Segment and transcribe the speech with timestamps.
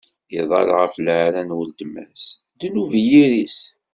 [0.39, 3.59] Iḍall ɣef leɛra n weltma-s: ddnub i yiri-s.